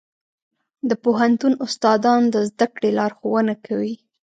[0.89, 3.93] د پوهنتون استادان د زده کړې لارښوونه کوي.